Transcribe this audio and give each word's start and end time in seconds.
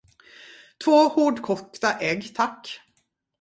Två 0.83 1.07
hårdkokta 1.07 1.99
ägg, 1.99 2.35
tack. 2.35 2.81